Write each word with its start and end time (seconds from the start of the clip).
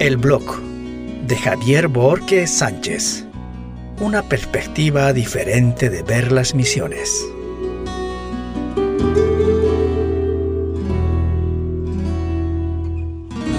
El 0.00 0.16
blog 0.16 0.62
de 1.26 1.36
Javier 1.36 1.88
Borges 1.88 2.56
Sánchez. 2.56 3.26
Una 4.00 4.22
perspectiva 4.22 5.12
diferente 5.12 5.90
de 5.90 6.02
ver 6.02 6.32
las 6.32 6.54
misiones. 6.54 7.28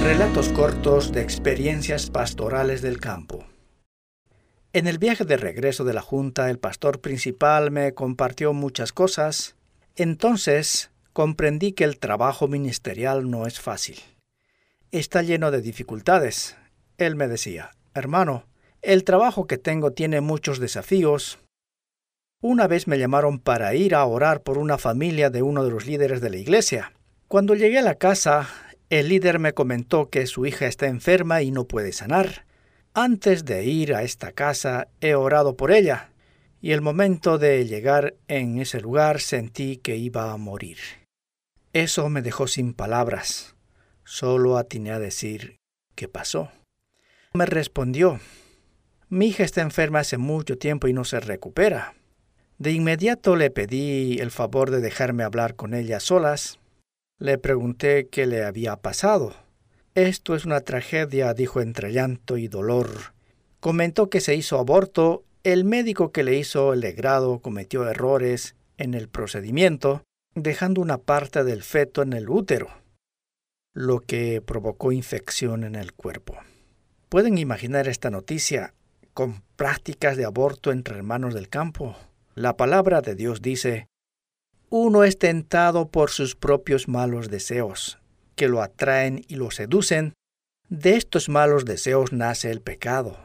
Relatos 0.03 0.49
cortos 0.49 1.11
de 1.11 1.21
experiencias 1.21 2.09
pastorales 2.09 2.81
del 2.81 2.99
campo. 2.99 3.45
En 4.73 4.87
el 4.87 4.97
viaje 4.97 5.25
de 5.25 5.37
regreso 5.37 5.83
de 5.83 5.93
la 5.93 6.01
Junta, 6.01 6.49
el 6.49 6.57
pastor 6.57 7.01
principal 7.01 7.69
me 7.69 7.93
compartió 7.93 8.51
muchas 8.53 8.93
cosas. 8.93 9.55
Entonces 9.95 10.89
comprendí 11.13 11.73
que 11.73 11.83
el 11.83 11.99
trabajo 11.99 12.47
ministerial 12.47 13.29
no 13.29 13.45
es 13.45 13.59
fácil 13.59 13.99
está 14.99 15.21
lleno 15.21 15.51
de 15.51 15.61
dificultades. 15.61 16.57
Él 16.97 17.15
me 17.15 17.27
decía, 17.27 17.71
hermano, 17.93 18.45
el 18.81 19.03
trabajo 19.03 19.47
que 19.47 19.57
tengo 19.57 19.91
tiene 19.91 20.21
muchos 20.21 20.59
desafíos. 20.59 21.39
Una 22.41 22.67
vez 22.67 22.87
me 22.87 22.97
llamaron 22.97 23.39
para 23.39 23.73
ir 23.75 23.95
a 23.95 24.05
orar 24.05 24.41
por 24.41 24.57
una 24.57 24.77
familia 24.77 25.29
de 25.29 25.41
uno 25.41 25.63
de 25.63 25.71
los 25.71 25.85
líderes 25.85 26.21
de 26.21 26.29
la 26.29 26.37
iglesia. 26.37 26.93
Cuando 27.27 27.55
llegué 27.55 27.79
a 27.79 27.83
la 27.83 27.95
casa, 27.95 28.49
el 28.89 29.07
líder 29.07 29.39
me 29.39 29.53
comentó 29.53 30.09
que 30.09 30.25
su 30.25 30.45
hija 30.45 30.67
está 30.67 30.87
enferma 30.87 31.41
y 31.41 31.51
no 31.51 31.65
puede 31.65 31.93
sanar. 31.93 32.45
Antes 32.93 33.45
de 33.45 33.63
ir 33.63 33.95
a 33.95 34.03
esta 34.03 34.33
casa 34.33 34.89
he 34.99 35.15
orado 35.15 35.55
por 35.55 35.71
ella, 35.71 36.11
y 36.59 36.71
el 36.71 36.81
momento 36.81 37.37
de 37.37 37.65
llegar 37.65 38.15
en 38.27 38.59
ese 38.59 38.81
lugar 38.81 39.21
sentí 39.21 39.77
que 39.77 39.95
iba 39.95 40.31
a 40.31 40.37
morir. 40.37 40.77
Eso 41.73 42.09
me 42.09 42.21
dejó 42.21 42.47
sin 42.47 42.73
palabras. 42.73 43.50
Solo 44.13 44.57
atiné 44.57 44.91
a 44.91 44.99
decir 44.99 45.61
¿qué 45.95 46.09
pasó? 46.09 46.51
Me 47.33 47.45
respondió 47.45 48.19
Mi 49.07 49.27
hija 49.27 49.45
está 49.45 49.61
enferma 49.61 49.99
hace 49.99 50.17
mucho 50.17 50.57
tiempo 50.57 50.89
y 50.89 50.93
no 50.93 51.05
se 51.05 51.21
recupera. 51.21 51.93
De 52.57 52.73
inmediato 52.73 53.37
le 53.37 53.51
pedí 53.51 54.19
el 54.19 54.29
favor 54.29 54.69
de 54.69 54.81
dejarme 54.81 55.23
hablar 55.23 55.55
con 55.55 55.73
ella 55.73 56.01
solas. 56.01 56.59
Le 57.19 57.37
pregunté 57.37 58.09
qué 58.09 58.25
le 58.25 58.43
había 58.43 58.75
pasado. 58.75 59.33
Esto 59.95 60.35
es 60.35 60.43
una 60.43 60.59
tragedia, 60.59 61.33
dijo 61.33 61.61
entre 61.61 61.93
llanto 61.93 62.35
y 62.35 62.49
dolor. 62.49 63.13
Comentó 63.61 64.09
que 64.09 64.19
se 64.19 64.35
hizo 64.35 64.59
aborto, 64.59 65.23
el 65.45 65.63
médico 65.63 66.11
que 66.11 66.23
le 66.23 66.35
hizo 66.35 66.73
el 66.73 66.81
legrado 66.81 67.39
cometió 67.39 67.89
errores 67.89 68.55
en 68.77 68.93
el 68.93 69.07
procedimiento, 69.07 70.03
dejando 70.35 70.81
una 70.81 70.97
parte 70.97 71.45
del 71.45 71.63
feto 71.63 72.01
en 72.01 72.11
el 72.11 72.29
útero 72.29 72.80
lo 73.73 73.99
que 73.99 74.41
provocó 74.41 74.91
infección 74.91 75.63
en 75.63 75.75
el 75.75 75.93
cuerpo. 75.93 76.37
¿Pueden 77.09 77.37
imaginar 77.37 77.87
esta 77.87 78.09
noticia 78.09 78.73
con 79.13 79.43
prácticas 79.55 80.17
de 80.17 80.25
aborto 80.25 80.71
entre 80.71 80.95
hermanos 80.95 81.33
del 81.33 81.49
campo? 81.49 81.95
La 82.35 82.57
palabra 82.57 83.01
de 83.01 83.15
Dios 83.15 83.41
dice, 83.41 83.87
uno 84.69 85.03
es 85.03 85.19
tentado 85.19 85.89
por 85.89 86.09
sus 86.09 86.35
propios 86.35 86.87
malos 86.87 87.29
deseos, 87.29 87.99
que 88.35 88.47
lo 88.47 88.61
atraen 88.61 89.25
y 89.27 89.35
lo 89.35 89.51
seducen. 89.51 90.13
De 90.69 90.95
estos 90.95 91.27
malos 91.27 91.65
deseos 91.65 92.13
nace 92.13 92.49
el 92.51 92.61
pecado. 92.61 93.17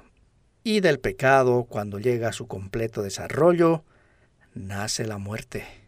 Y 0.64 0.80
del 0.80 0.98
pecado, 0.98 1.64
cuando 1.64 2.00
llega 2.00 2.30
a 2.30 2.32
su 2.32 2.48
completo 2.48 3.02
desarrollo, 3.02 3.84
nace 4.54 5.06
la 5.06 5.18
muerte. 5.18 5.85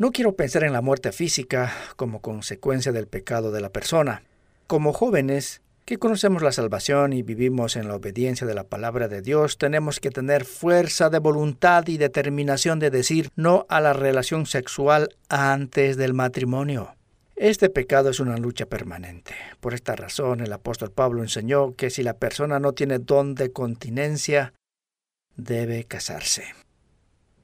No 0.00 0.12
quiero 0.12 0.34
pensar 0.34 0.64
en 0.64 0.72
la 0.72 0.80
muerte 0.80 1.12
física 1.12 1.70
como 1.96 2.22
consecuencia 2.22 2.90
del 2.90 3.06
pecado 3.06 3.52
de 3.52 3.60
la 3.60 3.68
persona. 3.68 4.22
Como 4.66 4.94
jóvenes 4.94 5.60
que 5.84 5.98
conocemos 5.98 6.40
la 6.40 6.52
salvación 6.52 7.12
y 7.12 7.20
vivimos 7.22 7.76
en 7.76 7.86
la 7.86 7.96
obediencia 7.96 8.46
de 8.46 8.54
la 8.54 8.64
palabra 8.64 9.08
de 9.08 9.20
Dios, 9.20 9.58
tenemos 9.58 10.00
que 10.00 10.08
tener 10.08 10.46
fuerza 10.46 11.10
de 11.10 11.18
voluntad 11.18 11.86
y 11.86 11.98
determinación 11.98 12.78
de 12.78 12.88
decir 12.88 13.28
no 13.36 13.66
a 13.68 13.82
la 13.82 13.92
relación 13.92 14.46
sexual 14.46 15.10
antes 15.28 15.98
del 15.98 16.14
matrimonio. 16.14 16.96
Este 17.36 17.68
pecado 17.68 18.08
es 18.08 18.20
una 18.20 18.38
lucha 18.38 18.64
permanente. 18.64 19.34
Por 19.60 19.74
esta 19.74 19.96
razón 19.96 20.40
el 20.40 20.54
apóstol 20.54 20.92
Pablo 20.92 21.20
enseñó 21.20 21.74
que 21.76 21.90
si 21.90 22.02
la 22.02 22.14
persona 22.14 22.58
no 22.58 22.72
tiene 22.72 23.00
don 23.00 23.34
de 23.34 23.52
continencia, 23.52 24.54
debe 25.36 25.84
casarse. 25.84 26.44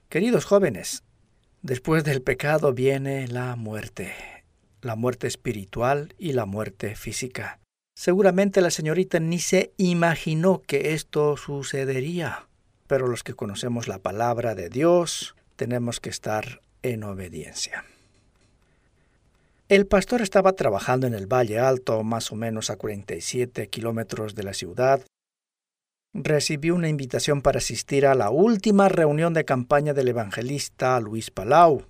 Queridos 0.08 0.46
jóvenes, 0.46 1.02
Después 1.66 2.04
del 2.04 2.22
pecado 2.22 2.72
viene 2.72 3.26
la 3.26 3.56
muerte, 3.56 4.14
la 4.82 4.94
muerte 4.94 5.26
espiritual 5.26 6.14
y 6.16 6.32
la 6.32 6.46
muerte 6.46 6.94
física. 6.94 7.58
Seguramente 7.96 8.60
la 8.60 8.70
señorita 8.70 9.18
ni 9.18 9.40
se 9.40 9.72
imaginó 9.76 10.62
que 10.64 10.94
esto 10.94 11.36
sucedería, 11.36 12.46
pero 12.86 13.08
los 13.08 13.24
que 13.24 13.34
conocemos 13.34 13.88
la 13.88 13.98
palabra 13.98 14.54
de 14.54 14.68
Dios 14.68 15.34
tenemos 15.56 15.98
que 15.98 16.08
estar 16.08 16.60
en 16.82 17.02
obediencia. 17.02 17.84
El 19.68 19.88
pastor 19.88 20.22
estaba 20.22 20.52
trabajando 20.52 21.08
en 21.08 21.14
el 21.14 21.26
Valle 21.26 21.58
Alto, 21.58 22.04
más 22.04 22.30
o 22.30 22.36
menos 22.36 22.70
a 22.70 22.76
47 22.76 23.66
kilómetros 23.70 24.36
de 24.36 24.44
la 24.44 24.54
ciudad, 24.54 25.02
recibió 26.24 26.74
una 26.74 26.88
invitación 26.88 27.42
para 27.42 27.58
asistir 27.58 28.06
a 28.06 28.14
la 28.14 28.30
última 28.30 28.88
reunión 28.88 29.34
de 29.34 29.44
campaña 29.44 29.92
del 29.92 30.08
evangelista 30.08 30.98
Luis 31.00 31.30
Palau. 31.30 31.86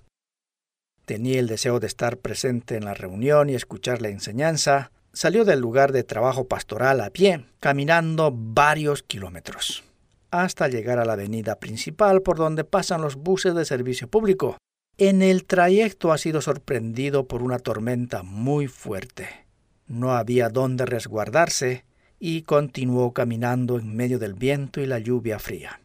Tenía 1.05 1.39
el 1.39 1.47
deseo 1.47 1.79
de 1.79 1.87
estar 1.87 2.17
presente 2.17 2.75
en 2.75 2.85
la 2.85 2.93
reunión 2.93 3.49
y 3.49 3.55
escuchar 3.55 4.01
la 4.01 4.09
enseñanza. 4.09 4.91
Salió 5.13 5.45
del 5.45 5.59
lugar 5.59 5.93
de 5.93 6.03
trabajo 6.03 6.47
pastoral 6.47 6.99
a 7.01 7.09
pie, 7.09 7.45
caminando 7.59 8.31
varios 8.35 9.03
kilómetros, 9.03 9.83
hasta 10.31 10.67
llegar 10.67 10.99
a 10.99 11.05
la 11.05 11.13
avenida 11.13 11.59
principal 11.59 12.21
por 12.21 12.37
donde 12.37 12.65
pasan 12.65 13.01
los 13.01 13.15
buses 13.15 13.55
de 13.55 13.65
servicio 13.65 14.09
público. 14.09 14.57
En 14.97 15.21
el 15.21 15.45
trayecto 15.45 16.11
ha 16.11 16.17
sido 16.17 16.41
sorprendido 16.41 17.27
por 17.27 17.41
una 17.41 17.59
tormenta 17.59 18.23
muy 18.23 18.67
fuerte. 18.67 19.47
No 19.87 20.13
había 20.13 20.49
dónde 20.49 20.85
resguardarse 20.85 21.86
y 22.19 22.43
continuó 22.43 23.13
caminando 23.13 23.77
en 23.77 23.95
medio 23.95 24.19
del 24.19 24.33
viento 24.33 24.81
y 24.81 24.85
la 24.85 24.99
lluvia 24.99 25.39
fría. 25.39 25.79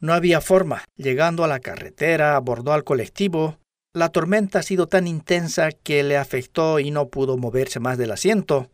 No 0.00 0.14
había 0.14 0.40
forma. 0.40 0.84
Llegando 0.96 1.44
a 1.44 1.48
la 1.48 1.60
carretera, 1.60 2.34
abordó 2.34 2.72
al 2.72 2.84
colectivo. 2.84 3.58
La 3.94 4.08
tormenta 4.08 4.58
ha 4.58 4.62
sido 4.62 4.88
tan 4.88 5.06
intensa 5.06 5.70
que 5.70 6.02
le 6.02 6.16
afectó 6.16 6.80
y 6.80 6.90
no 6.90 7.08
pudo 7.08 7.36
moverse 7.36 7.78
más 7.78 7.98
del 7.98 8.10
asiento, 8.10 8.70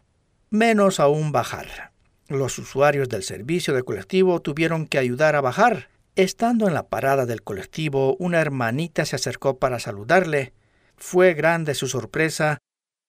menos 0.49 1.01
aún 1.01 1.33
bajar. 1.33 1.93
Los 2.29 2.59
usuarios 2.59 3.09
del 3.09 3.23
servicio 3.23 3.75
de 3.75 3.83
colectivo 3.83 4.41
tuvieron 4.41 4.87
que 4.87 4.99
ayudar 4.99 5.35
a 5.35 5.41
bajar. 5.41 5.89
Estando 6.15 6.67
en 6.67 6.75
la 6.75 6.89
parada 6.89 7.27
del 7.27 7.43
colectivo, 7.43 8.17
una 8.19 8.41
hermanita 8.41 9.05
se 9.05 9.17
acercó 9.17 9.59
para 9.59 9.79
saludarle. 9.79 10.53
Fue 10.97 11.35
grande 11.35 11.75
su 11.75 11.89
sorpresa 11.89 12.59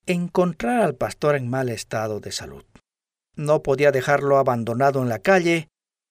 encontrar 0.06 0.82
al 0.82 0.94
pastor 0.94 1.36
en 1.36 1.48
mal 1.48 1.68
estado 1.68 2.20
de 2.20 2.32
salud 2.32 2.64
no 3.40 3.62
podía 3.62 3.90
dejarlo 3.90 4.38
abandonado 4.38 5.02
en 5.02 5.08
la 5.08 5.18
calle, 5.18 5.68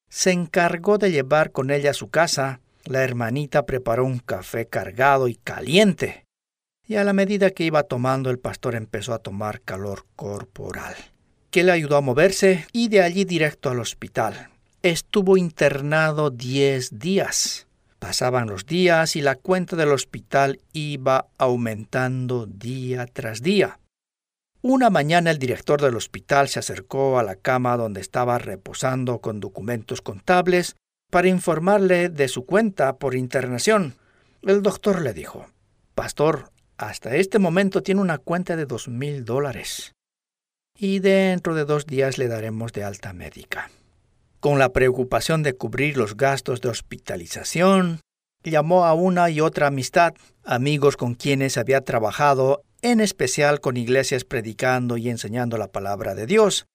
se 0.09 0.31
encargó 0.31 0.97
de 0.97 1.11
llevar 1.11 1.51
con 1.51 1.71
ella 1.71 1.91
a 1.91 1.93
su 1.93 2.09
casa. 2.09 2.59
La 2.83 3.03
hermanita 3.03 3.65
preparó 3.65 4.05
un 4.05 4.19
café 4.19 4.65
cargado 4.65 5.27
y 5.27 5.35
caliente, 5.35 6.25
y 6.87 6.95
a 6.95 7.03
la 7.03 7.13
medida 7.13 7.51
que 7.51 7.63
iba 7.63 7.83
tomando 7.83 8.31
el 8.31 8.39
pastor 8.39 8.75
empezó 8.75 9.13
a 9.13 9.19
tomar 9.19 9.61
calor 9.61 10.05
corporal, 10.15 10.95
que 11.51 11.63
le 11.63 11.71
ayudó 11.71 11.97
a 11.97 12.01
moverse 12.01 12.65
y 12.73 12.87
de 12.87 13.01
allí 13.01 13.25
directo 13.25 13.69
al 13.69 13.79
hospital. 13.79 14.49
Estuvo 14.81 15.37
internado 15.37 16.31
diez 16.31 16.99
días. 16.99 17.67
Pasaban 17.99 18.47
los 18.47 18.65
días 18.65 19.17
y 19.17 19.21
la 19.21 19.35
cuenta 19.35 19.75
del 19.75 19.91
hospital 19.91 20.61
iba 20.71 21.27
aumentando 21.37 22.45
día 22.45 23.05
tras 23.05 23.41
día. 23.41 23.78
Una 24.61 24.89
mañana 24.89 25.31
el 25.31 25.39
director 25.39 25.81
del 25.81 25.95
hospital 25.95 26.49
se 26.49 26.59
acercó 26.59 27.17
a 27.17 27.23
la 27.23 27.35
cama 27.35 27.77
donde 27.77 28.01
estaba 28.01 28.37
reposando 28.39 29.19
con 29.19 29.39
documentos 29.39 30.01
contables 30.01 30.75
para 31.09 31.29
informarle 31.29 32.09
de 32.09 32.27
su 32.27 32.45
cuenta 32.45 32.97
por 32.97 33.15
internación. 33.15 33.95
El 34.41 34.61
doctor 34.61 35.01
le 35.01 35.13
dijo, 35.13 35.45
Pastor, 35.95 36.51
hasta 36.75 37.15
este 37.15 37.39
momento 37.39 37.83
tiene 37.83 38.01
una 38.01 38.17
cuenta 38.17 38.57
de 38.57 38.65
dos 38.65 38.89
mil 38.89 39.23
dólares. 39.23 39.93
Y 40.77 40.99
dentro 40.99 41.55
de 41.55 41.63
dos 41.63 41.85
días 41.85 42.17
le 42.17 42.27
daremos 42.27 42.73
de 42.73 42.83
alta 42.83 43.13
médica. 43.13 43.71
Con 44.41 44.59
la 44.59 44.73
preocupación 44.73 45.41
de 45.41 45.53
cubrir 45.53 45.95
los 45.95 46.17
gastos 46.17 46.59
de 46.59 46.67
hospitalización, 46.67 48.01
llamó 48.43 48.85
a 48.85 48.93
una 48.93 49.29
y 49.29 49.39
otra 49.39 49.67
amistad, 49.67 50.13
amigos 50.43 50.97
con 50.97 51.15
quienes 51.15 51.57
había 51.57 51.81
trabajado 51.81 52.63
en 52.81 52.99
especial 52.99 53.61
con 53.61 53.77
iglesias 53.77 54.23
predicando 54.23 54.97
y 54.97 55.09
enseñando 55.09 55.57
la 55.57 55.71
palabra 55.71 56.15
de 56.15 56.25
Dios. 56.25 56.65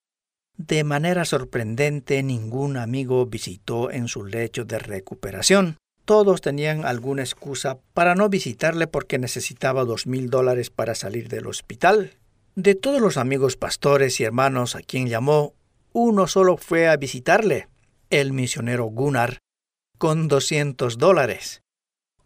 De 0.57 0.85
manera 0.85 1.25
sorprendente, 1.25 2.23
ningún 2.23 2.77
amigo 2.77 3.27
visitó 3.27 3.91
en 3.91 4.09
su 4.09 4.25
lecho 4.25 4.65
de 4.65 4.79
recuperación. 4.79 5.79
Todos 6.05 6.41
tenían 6.41 6.85
alguna 6.85 7.23
excusa 7.23 7.79
para 7.93 8.15
no 8.15 8.29
visitarle 8.29 8.87
porque 8.87 9.19
necesitaba 9.19 9.85
dos 9.85 10.07
mil 10.07 10.31
dólares 10.31 10.71
para 10.71 10.95
salir 10.95 11.29
del 11.29 11.47
hospital. 11.47 12.13
De 12.55 12.75
todos 12.75 13.01
los 13.01 13.17
amigos 13.17 13.57
pastores 13.57 14.21
y 14.21 14.25
hermanos 14.25 14.77
a 14.77 14.81
quien 14.81 15.09
llamó, 15.09 15.55
uno 15.93 16.27
solo 16.27 16.57
fue 16.57 16.89
a 16.89 16.97
visitarle, 16.97 17.69
el 18.11 18.33
misionero 18.33 18.85
Gunnar, 18.85 19.39
con 19.99 20.29
200 20.29 20.99
dólares. 20.99 21.63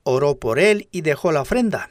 Oró 0.03 0.39
por 0.39 0.59
él 0.59 0.89
y 0.91 1.03
dejó 1.03 1.33
la 1.33 1.43
ofrenda. 1.43 1.91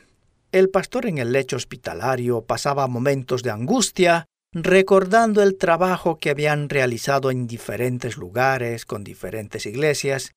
El 0.52 0.70
pastor 0.70 1.06
en 1.06 1.18
el 1.18 1.34
lecho 1.34 1.58
hospitalario 1.58 2.46
pasaba 2.46 2.88
momentos 2.88 3.44
de 3.44 3.52
angustia, 3.52 4.26
recordando 4.54 5.44
el 5.44 5.58
trabajo 5.58 6.18
que 6.18 6.30
habían 6.30 6.70
realizado 6.70 7.32
en 7.32 7.48
diferentes 7.48 8.16
lugares, 8.16 8.86
con 8.86 9.04
diferentes 9.04 9.66
iglesias, 9.66 10.32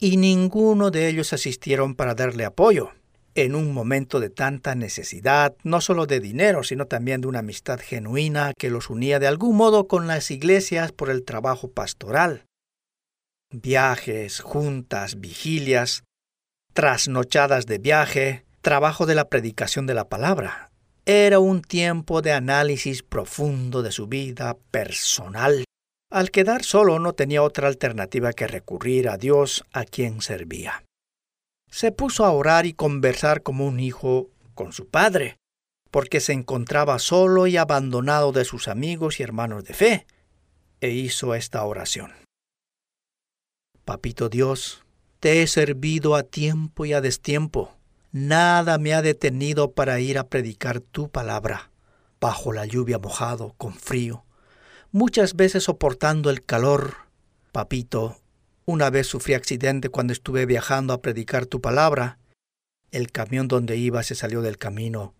y 0.00 0.16
ninguno 0.16 0.90
de 0.90 1.08
ellos 1.08 1.32
asistieron 1.32 1.94
para 1.94 2.14
darle 2.14 2.44
apoyo. 2.44 2.90
En 3.36 3.54
un 3.54 3.72
momento 3.72 4.20
de 4.20 4.30
tanta 4.30 4.74
necesidad, 4.74 5.56
no 5.62 5.80
solo 5.80 6.06
de 6.06 6.20
dinero, 6.20 6.62
sino 6.62 6.86
también 6.86 7.20
de 7.20 7.28
una 7.28 7.40
amistad 7.40 7.80
genuina 7.80 8.52
que 8.56 8.70
los 8.70 8.90
unía 8.90 9.18
de 9.18 9.26
algún 9.26 9.56
modo 9.56 9.88
con 9.88 10.06
las 10.06 10.30
iglesias 10.30 10.92
por 10.92 11.10
el 11.10 11.24
trabajo 11.24 11.70
pastoral. 11.70 12.44
Viajes, 13.50 14.40
juntas, 14.40 15.20
vigilias, 15.20 16.04
trasnochadas 16.74 17.66
de 17.66 17.78
viaje, 17.78 18.43
trabajo 18.64 19.04
de 19.04 19.14
la 19.14 19.28
predicación 19.28 19.86
de 19.86 19.94
la 19.94 20.08
palabra. 20.08 20.72
Era 21.04 21.38
un 21.38 21.60
tiempo 21.60 22.22
de 22.22 22.32
análisis 22.32 23.02
profundo 23.02 23.82
de 23.82 23.92
su 23.92 24.08
vida 24.08 24.56
personal. 24.70 25.64
Al 26.10 26.30
quedar 26.30 26.64
solo 26.64 26.98
no 26.98 27.12
tenía 27.12 27.42
otra 27.42 27.68
alternativa 27.68 28.32
que 28.32 28.46
recurrir 28.48 29.10
a 29.10 29.18
Dios 29.18 29.64
a 29.72 29.84
quien 29.84 30.22
servía. 30.22 30.82
Se 31.70 31.92
puso 31.92 32.24
a 32.24 32.30
orar 32.30 32.64
y 32.64 32.72
conversar 32.72 33.42
como 33.42 33.66
un 33.66 33.80
hijo 33.80 34.30
con 34.54 34.72
su 34.72 34.88
padre, 34.88 35.36
porque 35.90 36.20
se 36.20 36.32
encontraba 36.32 36.98
solo 36.98 37.46
y 37.46 37.58
abandonado 37.58 38.32
de 38.32 38.46
sus 38.46 38.66
amigos 38.68 39.20
y 39.20 39.24
hermanos 39.24 39.64
de 39.64 39.74
fe, 39.74 40.06
e 40.80 40.88
hizo 40.88 41.34
esta 41.34 41.62
oración. 41.64 42.12
Papito 43.84 44.30
Dios, 44.30 44.84
te 45.20 45.42
he 45.42 45.46
servido 45.48 46.14
a 46.14 46.22
tiempo 46.22 46.86
y 46.86 46.94
a 46.94 47.02
destiempo. 47.02 47.76
Nada 48.14 48.78
me 48.78 48.94
ha 48.94 49.02
detenido 49.02 49.72
para 49.72 49.98
ir 49.98 50.18
a 50.18 50.28
predicar 50.28 50.78
tu 50.78 51.08
palabra, 51.08 51.72
bajo 52.20 52.52
la 52.52 52.64
lluvia 52.64 53.00
mojado, 53.00 53.54
con 53.58 53.74
frío, 53.74 54.24
muchas 54.92 55.34
veces 55.34 55.64
soportando 55.64 56.30
el 56.30 56.44
calor. 56.44 56.94
Papito, 57.50 58.16
una 58.66 58.88
vez 58.88 59.08
sufrí 59.08 59.34
accidente 59.34 59.88
cuando 59.88 60.12
estuve 60.12 60.46
viajando 60.46 60.92
a 60.92 61.02
predicar 61.02 61.46
tu 61.46 61.60
palabra. 61.60 62.20
El 62.92 63.10
camión 63.10 63.48
donde 63.48 63.78
iba 63.78 64.00
se 64.04 64.14
salió 64.14 64.42
del 64.42 64.58
camino. 64.58 65.12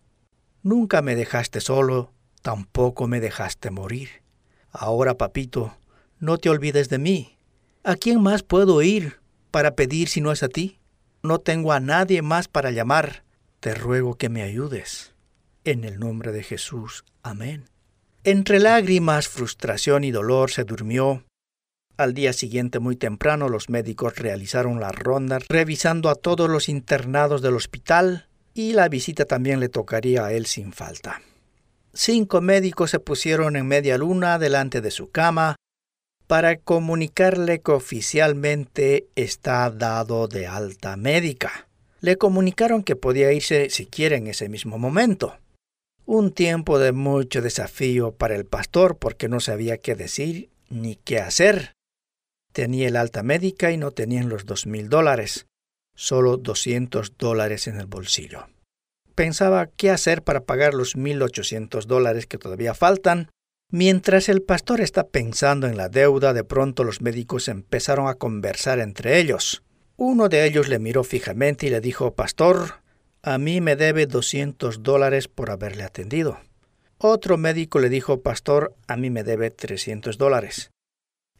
Nunca 0.63 1.01
me 1.01 1.17
dejaste 1.17 1.59
solo, 1.59 2.13
tampoco 2.41 3.07
me 3.07 3.19
dejaste 3.19 3.71
morir. 3.71 4.23
Ahora, 4.71 5.17
papito, 5.17 5.75
no 6.19 6.37
te 6.37 6.47
olvides 6.47 6.87
de 6.87 6.99
mí. 6.99 7.37
¿A 7.83 7.97
quién 7.97 8.21
más 8.21 8.41
puedo 8.41 8.81
ir 8.81 9.19
para 9.51 9.75
pedir 9.75 10.07
si 10.07 10.21
no 10.21 10.31
es 10.31 10.43
a 10.43 10.47
ti? 10.47 10.79
No 11.25 11.39
tengo 11.39 11.73
a 11.73 11.79
nadie 11.79 12.21
más 12.21 12.47
para 12.47 12.69
llamar. 12.69 13.23
Te 13.59 13.73
ruego 13.73 14.15
que 14.15 14.29
me 14.29 14.43
ayudes. 14.43 15.15
En 15.63 15.83
el 15.83 15.99
nombre 15.99 16.31
de 16.31 16.43
Jesús. 16.43 17.03
Amén. 17.23 17.65
Entre 18.23 18.59
lágrimas, 18.59 19.27
frustración 19.27 20.03
y 20.03 20.11
dolor 20.11 20.51
se 20.51 20.65
durmió. 20.65 21.23
Al 21.97 22.13
día 22.13 22.31
siguiente 22.31 22.77
muy 22.77 22.95
temprano 22.95 23.49
los 23.49 23.71
médicos 23.71 24.17
realizaron 24.17 24.79
la 24.79 24.91
ronda 24.91 25.39
revisando 25.49 26.09
a 26.09 26.15
todos 26.15 26.47
los 26.47 26.69
internados 26.69 27.41
del 27.41 27.55
hospital 27.55 28.27
y 28.53 28.73
la 28.73 28.87
visita 28.87 29.25
también 29.25 29.59
le 29.59 29.69
tocaría 29.69 30.25
a 30.25 30.33
él 30.33 30.45
sin 30.45 30.73
falta. 30.73 31.23
Cinco 31.93 32.39
médicos 32.39 32.91
se 32.91 32.99
pusieron 32.99 33.55
en 33.55 33.65
media 33.65 33.97
luna 33.97 34.37
delante 34.37 34.79
de 34.79 34.91
su 34.91 35.09
cama 35.09 35.55
para 36.27 36.57
comunicarle 36.57 37.61
que 37.61 37.71
oficialmente 37.71 39.07
está 39.15 39.69
dado 39.69 40.27
de 40.27 40.47
alta 40.47 40.97
médica. 40.97 41.67
Le 42.01 42.17
comunicaron 42.17 42.83
que 42.83 42.95
podía 42.95 43.31
irse 43.31 43.69
siquiera 43.69 44.15
en 44.15 44.27
ese 44.27 44.49
mismo 44.49 44.77
momento. 44.77 45.37
Un 46.05 46.31
tiempo 46.31 46.77
de 46.77 46.91
mucho 46.91 47.41
desafío 47.41 48.11
para 48.11 48.35
el 48.35 48.45
pastor 48.45 48.97
porque 48.97 49.27
no 49.27 49.39
sabía 49.39 49.77
qué 49.77 49.95
decir 49.95 50.49
ni 50.69 50.95
qué 50.95 51.19
hacer. 51.19 51.73
Tenía 52.53 52.87
el 52.87 52.95
alta 52.95 53.23
médica 53.23 53.71
y 53.71 53.77
no 53.77 53.91
tenían 53.91 54.29
los 54.29 54.45
dos 54.45 54.65
mil 54.65 54.89
dólares, 54.89 55.47
solo 55.95 56.37
doscientos 56.37 57.13
dólares 57.17 57.67
en 57.67 57.79
el 57.79 57.87
bolsillo. 57.87 58.47
Pensaba 59.15 59.67
qué 59.67 59.91
hacer 59.91 60.23
para 60.23 60.43
pagar 60.43 60.73
los 60.73 60.95
mil 60.95 61.21
ochocientos 61.21 61.87
dólares 61.87 62.27
que 62.27 62.37
todavía 62.37 62.73
faltan 62.73 63.29
Mientras 63.71 64.29
el 64.29 64.41
pastor 64.41 64.79
está 64.79 65.07
pensando 65.07 65.67
en 65.67 65.75
la 65.75 65.89
deuda, 65.89 66.33
de 66.33 66.43
pronto 66.43 66.83
los 66.83 67.01
médicos 67.01 67.47
empezaron 67.47 68.07
a 68.07 68.13
conversar 68.13 68.79
entre 68.79 69.19
ellos. 69.19 69.63
Uno 69.97 70.29
de 70.29 70.45
ellos 70.45 70.67
le 70.67 70.79
miró 70.79 71.03
fijamente 71.03 71.67
y 71.67 71.69
le 71.69 71.81
dijo, 71.81 72.13
Pastor, 72.13 72.81
a 73.23 73.37
mí 73.37 73.61
me 73.61 73.75
debe 73.75 74.05
200 74.05 74.83
dólares 74.83 75.27
por 75.27 75.49
haberle 75.49 75.83
atendido. 75.83 76.37
Otro 76.97 77.37
médico 77.37 77.79
le 77.79 77.89
dijo, 77.89 78.21
Pastor, 78.21 78.75
a 78.87 78.97
mí 78.97 79.09
me 79.09 79.23
debe 79.23 79.49
300 79.49 80.17
dólares. 80.17 80.71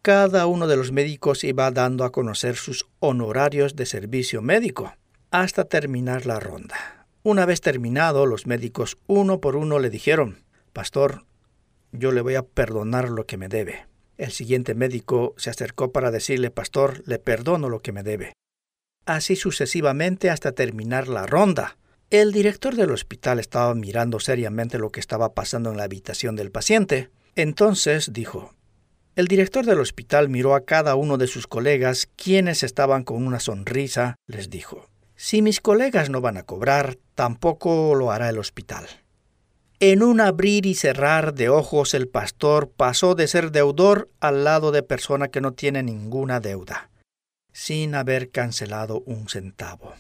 Cada 0.02 0.48
uno 0.48 0.68
de 0.68 0.78
los 0.78 0.92
médicos 0.92 1.44
iba 1.44 1.70
dando 1.72 2.04
a 2.04 2.12
conocer 2.12 2.56
sus 2.56 2.88
honorarios 3.00 3.76
de 3.76 3.86
servicio 3.86 4.42
médico 4.42 4.94
hasta 5.32 5.66
terminar 5.66 6.26
la 6.26 6.40
ronda. 6.40 7.08
Una 7.24 7.46
vez 7.46 7.62
terminado, 7.62 8.26
los 8.26 8.46
médicos 8.46 8.98
uno 9.08 9.42
por 9.42 9.56
uno 9.56 9.80
le 9.80 9.90
dijeron, 9.90 10.44
Pastor, 10.74 11.26
yo 11.98 12.12
le 12.12 12.22
voy 12.22 12.36
a 12.36 12.44
perdonar 12.44 13.10
lo 13.10 13.26
que 13.26 13.38
me 13.38 13.48
debe. 13.48 13.88
El 14.18 14.32
siguiente 14.32 14.76
médico 14.76 15.34
se 15.38 15.50
acercó 15.50 15.92
para 15.92 16.12
decirle, 16.12 16.52
Pastor, 16.52 17.04
le 17.06 17.20
perdono 17.20 17.70
lo 17.70 17.82
que 17.82 17.92
me 17.92 18.04
debe. 18.04 18.34
Así 19.06 19.36
sucesivamente 19.36 20.30
hasta 20.30 20.54
terminar 20.54 21.08
la 21.08 21.26
ronda. 21.26 21.78
El 22.10 22.32
director 22.32 22.76
del 22.76 22.92
hospital 22.92 23.40
estaba 23.40 23.74
mirando 23.76 24.20
seriamente 24.20 24.78
lo 24.78 24.92
que 24.92 25.00
estaba 25.00 25.34
pasando 25.34 25.72
en 25.72 25.78
la 25.78 25.84
habitación 25.84 26.36
del 26.36 26.52
paciente. 26.52 27.10
Entonces 27.36 28.14
dijo, 28.14 28.54
el 29.16 29.30
director 29.30 29.66
del 29.66 29.80
hospital 29.80 30.28
miró 30.28 30.56
a 30.56 30.66
cada 30.66 30.96
uno 30.96 31.18
de 31.18 31.28
sus 31.28 31.48
colegas, 31.48 32.10
quienes 32.18 32.64
estaban 32.64 33.06
con 33.06 33.26
una 33.26 33.40
sonrisa, 33.40 34.16
les 34.28 34.50
dijo, 34.50 34.90
Si 35.16 35.42
mis 35.42 35.62
colegas 35.62 36.10
no 36.10 36.20
van 36.20 36.36
a 36.36 36.44
cobrar, 36.44 36.98
tampoco 37.16 37.96
lo 37.96 38.12
hará 38.12 38.30
el 38.30 38.40
hospital. 38.40 38.86
En 39.88 40.02
un 40.02 40.20
abrir 40.20 40.66
y 40.66 40.74
cerrar 40.74 41.36
de 41.36 41.48
ojos 41.48 41.94
el 41.94 42.08
pastor 42.08 42.72
pasó 42.72 43.14
de 43.14 43.28
ser 43.28 43.52
deudor 43.52 44.10
al 44.20 44.44
lado 44.44 44.72
de 44.72 44.82
persona 44.82 45.28
que 45.28 45.42
no 45.42 45.54
tiene 45.54 45.84
ninguna 45.84 46.40
deuda, 46.40 46.90
sin 47.54 47.94
haber 47.94 48.32
cancelado 48.32 49.04
un 49.06 49.30
centavo. 49.30 49.94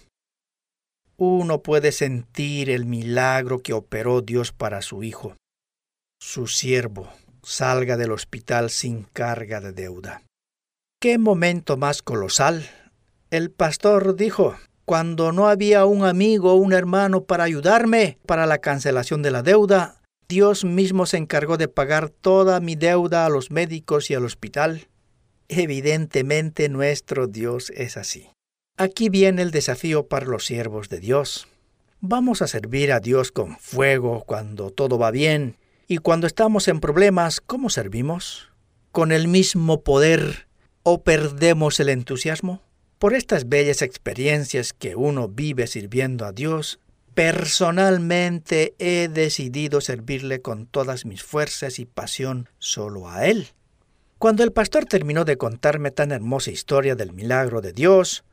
Uno 1.17 1.61
puede 1.61 1.91
sentir 1.91 2.71
el 2.71 2.87
milagro 2.87 3.61
que 3.61 3.73
operó 3.73 4.21
Dios 4.21 4.51
para 4.51 4.81
su 4.81 5.03
hijo. 5.03 5.37
Su 6.19 6.47
siervo 6.47 7.13
salga 7.43 7.95
del 7.95 8.11
hospital 8.11 8.71
sin 8.71 9.03
carga 9.03 9.61
de 9.61 9.71
deuda. 9.71 10.23
¿Qué 10.99 11.19
momento 11.19 11.77
más 11.77 12.01
colosal? 12.01 12.67
El 13.29 13.51
pastor 13.51 14.15
dijo, 14.15 14.55
cuando 14.85 15.31
no 15.31 15.47
había 15.47 15.85
un 15.85 16.05
amigo 16.05 16.53
o 16.53 16.55
un 16.55 16.71
hermano 16.71 17.23
para 17.23 17.43
ayudarme 17.43 18.19
para 18.25 18.45
la 18.45 18.59
cancelación 18.59 19.23
de 19.23 19.31
la 19.31 19.41
deuda, 19.41 20.01
Dios 20.29 20.63
mismo 20.63 21.05
se 21.05 21.17
encargó 21.17 21.57
de 21.57 21.67
pagar 21.67 22.09
toda 22.09 22.59
mi 22.59 22.75
deuda 22.75 23.25
a 23.25 23.29
los 23.29 23.51
médicos 23.51 24.09
y 24.09 24.13
al 24.13 24.25
hospital. 24.25 24.87
Evidentemente 25.49 26.69
nuestro 26.69 27.27
Dios 27.27 27.71
es 27.75 27.97
así. 27.97 28.29
Aquí 28.77 29.09
viene 29.09 29.41
el 29.41 29.51
desafío 29.51 30.07
para 30.07 30.25
los 30.25 30.45
siervos 30.45 30.89
de 30.89 30.99
Dios. 30.99 31.47
Vamos 32.01 32.41
a 32.41 32.47
servir 32.47 32.91
a 32.91 32.99
Dios 32.99 33.31
con 33.31 33.57
fuego 33.57 34.23
cuando 34.25 34.69
todo 34.69 34.97
va 34.97 35.11
bien. 35.11 35.57
Y 35.87 35.97
cuando 35.97 36.27
estamos 36.27 36.67
en 36.67 36.79
problemas, 36.79 37.41
¿cómo 37.41 37.69
servimos? 37.69 38.51
¿Con 38.91 39.11
el 39.11 39.27
mismo 39.27 39.81
poder 39.81 40.47
o 40.83 41.03
perdemos 41.03 41.79
el 41.79 41.89
entusiasmo? 41.89 42.61
Por 42.99 43.13
estas 43.13 43.49
bellas 43.49 43.81
experiencias 43.81 44.71
que 44.71 44.95
uno 44.95 45.27
vive 45.27 45.67
sirviendo 45.67 46.25
a 46.25 46.31
Dios, 46.31 46.79
personalmente 47.13 48.73
he 48.79 49.09
decidido 49.09 49.81
servirle 49.81 50.41
con 50.41 50.65
todas 50.65 51.05
mis 51.05 51.21
fuerzas 51.21 51.79
y 51.79 51.85
pasión 51.85 52.49
solo 52.57 53.09
a 53.09 53.25
Él. 53.25 53.49
Cuando 54.17 54.43
el 54.43 54.53
pastor 54.53 54.85
terminó 54.85 55.25
de 55.25 55.37
contarme 55.37 55.91
tan 55.91 56.11
hermosa 56.11 56.51
historia 56.51 56.95
del 56.95 57.11
milagro 57.11 57.61
de 57.61 57.73
Dios, 57.73 58.23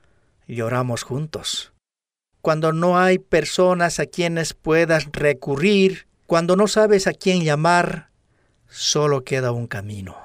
lloramos 0.47 1.03
juntos. 1.03 1.73
Cuando 2.41 2.73
no 2.73 2.99
hay 2.99 3.19
personas 3.19 3.99
a 3.99 4.07
quienes 4.07 4.55
puedas 4.55 5.07
recurrir, 5.11 6.07
cuando 6.27 6.55
no 6.55 6.69
sabes 6.69 7.09
a 7.09 7.13
quién 7.13 7.43
llamar, 7.43 8.11
solo 8.69 9.25
queda 9.25 9.51
un 9.51 9.67
camino. 9.67 10.17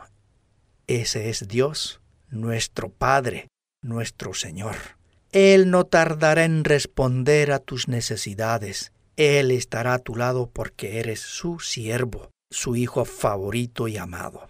Ese 0.86 1.30
es 1.30 1.48
Dios, 1.48 2.02
nuestro 2.30 2.90
Padre, 2.90 3.48
nuestro 3.82 4.34
Señor. 4.34 4.76
Él 5.32 5.70
no 5.70 5.86
tardará 5.86 6.46
en 6.46 6.64
responder 6.64 7.52
a 7.52 7.60
tus 7.60 7.88
necesidades. 7.88 8.92
Él 9.18 9.52
estará 9.52 9.96
a 9.96 10.00
tu 10.00 10.16
lado 10.16 10.50
porque 10.52 11.00
eres 11.00 11.20
su 11.20 11.60
siervo, 11.60 12.32
su 12.50 12.76
hijo 12.76 13.06
favorito 13.06 13.88
y 13.88 13.98
amado. 13.98 14.48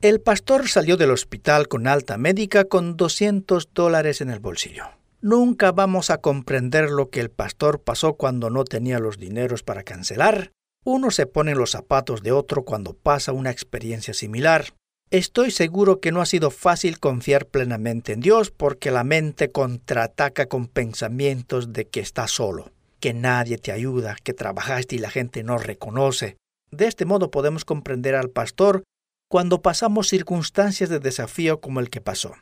El 0.00 0.20
pastor 0.20 0.68
salió 0.68 0.96
del 0.96 1.10
hospital 1.10 1.68
con 1.68 1.86
alta 1.86 2.18
médica 2.18 2.64
con 2.64 2.96
200 2.96 3.70
dólares 3.72 4.20
en 4.20 4.30
el 4.30 4.40
bolsillo. 4.40 4.84
Nunca 5.22 5.72
vamos 5.72 6.10
a 6.10 6.18
comprender 6.18 6.90
lo 6.90 7.08
que 7.10 7.20
el 7.20 7.30
pastor 7.30 7.80
pasó 7.80 8.14
cuando 8.14 8.50
no 8.50 8.64
tenía 8.64 8.98
los 8.98 9.18
dineros 9.18 9.62
para 9.62 9.82
cancelar. 9.82 10.52
Uno 10.84 11.10
se 11.10 11.26
pone 11.26 11.52
en 11.52 11.58
los 11.58 11.70
zapatos 11.72 12.22
de 12.22 12.32
otro 12.32 12.64
cuando 12.64 12.92
pasa 12.92 13.32
una 13.32 13.50
experiencia 13.50 14.14
similar. 14.14 14.66
Estoy 15.10 15.52
seguro 15.52 16.00
que 16.00 16.10
no 16.10 16.20
ha 16.20 16.26
sido 16.26 16.50
fácil 16.50 16.98
confiar 16.98 17.46
plenamente 17.46 18.12
en 18.12 18.20
Dios 18.20 18.50
porque 18.50 18.90
la 18.90 19.04
mente 19.04 19.52
contraataca 19.52 20.46
con 20.46 20.66
pensamientos 20.66 21.72
de 21.72 21.86
que 21.86 22.00
estás 22.00 22.32
solo, 22.32 22.72
que 22.98 23.14
nadie 23.14 23.56
te 23.56 23.70
ayuda, 23.70 24.16
que 24.24 24.34
trabajaste 24.34 24.96
y 24.96 24.98
la 24.98 25.10
gente 25.10 25.44
no 25.44 25.58
reconoce. 25.58 26.36
De 26.72 26.88
este 26.88 27.04
modo 27.04 27.30
podemos 27.30 27.64
comprender 27.64 28.16
al 28.16 28.30
pastor 28.30 28.82
cuando 29.28 29.62
pasamos 29.62 30.08
circunstancias 30.08 30.88
de 30.88 30.98
desafío 30.98 31.60
como 31.60 31.78
el 31.78 31.88
que 31.88 32.00
pasó. 32.00 32.34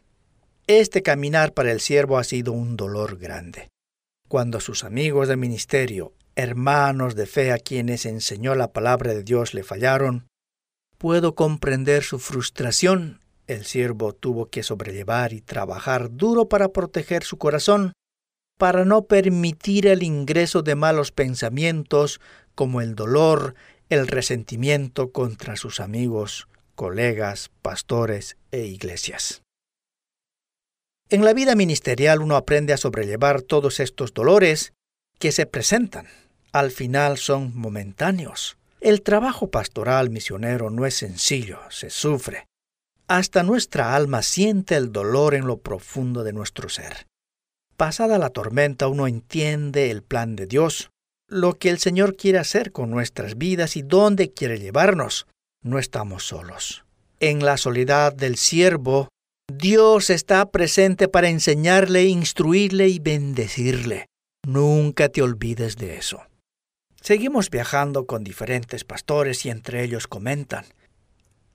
Este 0.67 1.03
caminar 1.03 1.53
para 1.53 1.71
el 1.71 1.81
siervo 1.81 2.17
ha 2.17 2.25
sido 2.25 2.53
un 2.53 2.79
dolor 2.79 3.19
grande. 3.19 3.69
Cuando 4.27 4.61
sus 4.61 4.85
amigos 4.85 5.29
de 5.29 5.37
ministerio, 5.37 6.15
hermanos 6.35 7.15
de 7.15 7.27
fe 7.27 7.53
a 7.53 7.59
quienes 7.59 8.07
enseñó 8.07 8.55
la 8.55 8.73
palabra 8.73 9.13
de 9.13 9.23
Dios 9.23 9.53
le 9.53 9.63
fallaron, 9.63 10.27
Puedo 11.05 11.35
comprender 11.35 12.03
su 12.03 12.19
frustración. 12.19 13.21
El 13.47 13.67
siervo 13.67 14.15
tuvo 14.15 14.47
que 14.47 14.63
sobrellevar 14.63 15.35
y 15.35 15.43
trabajar 15.43 16.11
duro 16.11 16.49
para 16.49 16.71
proteger 16.71 17.25
su 17.25 17.37
corazón, 17.37 17.93
para 18.59 18.87
no 18.87 19.03
permitir 19.05 19.87
el 19.87 20.03
ingreso 20.03 20.63
de 20.63 20.77
malos 20.77 21.13
pensamientos 21.13 22.23
como 22.55 22.81
el 22.81 22.95
dolor, 22.95 23.55
el 23.91 24.07
resentimiento 24.07 25.13
contra 25.13 25.57
sus 25.57 25.79
amigos, 25.79 26.49
colegas, 26.75 27.51
pastores 27.61 28.39
e 28.51 28.65
iglesias. 28.65 29.43
En 31.11 31.23
la 31.23 31.35
vida 31.35 31.55
ministerial 31.55 32.23
uno 32.23 32.35
aprende 32.35 32.73
a 32.73 32.79
sobrellevar 32.79 33.43
todos 33.43 33.79
estos 33.79 34.15
dolores 34.15 34.73
que 35.19 35.33
se 35.33 35.45
presentan. 35.45 36.07
Al 36.51 36.71
final 36.71 37.19
son 37.19 37.55
momentáneos. 37.55 38.57
El 38.85 39.01
trabajo 39.01 39.51
pastoral 39.51 40.11
misionero 40.11 40.69
no 40.69 40.85
es 40.85 40.97
sencillo, 40.97 41.59
se 41.71 41.89
sufre. 41.89 42.49
Hasta 43.09 43.43
nuestra 43.43 43.97
alma 43.97 44.21
siente 44.21 44.77
el 44.77 44.93
dolor 44.93 45.35
en 45.35 45.47
lo 45.47 45.57
profundo 45.57 46.23
de 46.23 46.35
nuestro 46.35 46.69
ser. 46.69 47.07
Pasada 47.79 48.19
la 48.19 48.29
tormenta 48.29 48.89
uno 48.89 49.07
entiende 49.07 49.91
el 49.91 50.03
plan 50.03 50.37
de 50.37 50.45
Dios, 50.47 50.91
lo 51.31 51.55
que 51.55 51.71
el 51.71 51.79
Señor 51.79 52.15
quiere 52.15 52.37
hacer 52.37 52.73
con 52.73 52.91
nuestras 52.91 53.39
vidas 53.39 53.79
y 53.79 53.81
dónde 53.81 54.35
quiere 54.35 54.59
llevarnos. 54.59 55.29
No 55.63 55.79
estamos 55.79 56.27
solos. 56.27 56.85
En 57.21 57.43
la 57.43 57.57
soledad 57.57 58.13
del 58.13 58.37
siervo, 58.37 59.09
Dios 59.51 60.11
está 60.11 60.51
presente 60.51 61.09
para 61.09 61.31
enseñarle, 61.31 62.05
instruirle 62.05 62.89
y 62.89 62.99
bendecirle. 62.99 64.09
Nunca 64.47 65.09
te 65.09 65.23
olvides 65.23 65.79
de 65.79 65.97
eso. 65.97 66.21
Seguimos 67.05 67.51
viajando 67.51 68.07
con 68.07 68.25
diferentes 68.25 68.83
pastores 68.83 69.45
y 69.45 69.51
entre 69.51 69.85
ellos 69.85 70.07
comentan. 70.07 70.65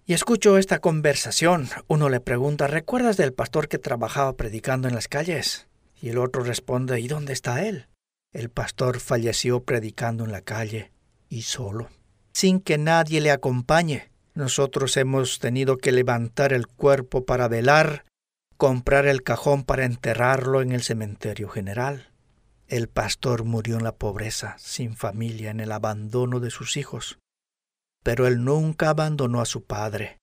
Y 0.06 0.14
escucho 0.14 0.60
esta 0.60 0.78
conversación. 0.78 1.68
Uno 1.88 2.08
le 2.10 2.20
pregunta, 2.20 2.68
¿recuerdas 2.68 3.18
del 3.18 3.34
pastor 3.34 3.68
que 3.68 3.80
trabajaba 3.80 4.38
predicando 4.38 4.88
en 4.88 4.94
las 4.94 5.08
calles? 5.08 5.68
Y 6.00 6.10
el 6.10 6.20
otro 6.20 6.44
responde, 6.44 7.00
¿y 7.00 7.08
dónde 7.08 7.34
está 7.34 7.66
él? 7.66 7.88
El 8.32 8.52
pastor 8.52 9.00
falleció 9.00 9.64
predicando 9.64 10.24
en 10.24 10.32
la 10.32 10.42
calle 10.42 10.92
y 11.30 11.42
solo, 11.42 11.90
sin 12.32 12.60
que 12.60 12.78
nadie 12.78 13.20
le 13.20 13.32
acompañe. 13.32 14.12
Nosotros 14.36 14.98
hemos 14.98 15.40
tenido 15.40 15.80
que 15.80 15.92
levantar 15.92 16.54
el 16.54 16.68
cuerpo 16.68 17.26
para 17.26 17.48
velar, 17.48 18.06
comprar 18.56 19.08
el 19.08 19.24
cajón 19.24 19.64
para 19.64 19.86
enterrarlo 19.86 20.62
en 20.62 20.74
el 20.74 20.84
cementerio 20.84 21.50
general. 21.50 22.12
El 22.70 22.88
pastor 22.88 23.46
murió 23.46 23.78
en 23.78 23.84
la 23.84 23.96
pobreza, 23.96 24.56
sin 24.60 24.96
familia, 24.96 25.50
en 25.50 25.60
el 25.60 25.72
abandono 25.72 26.40
de 26.40 26.52
sus 26.52 26.78
hijos. 26.78 27.18
Pero 28.04 28.28
él 28.28 28.44
nunca 28.44 28.90
abandonó 28.90 29.42
a 29.42 29.46
su 29.46 29.64
padre, 29.64 30.20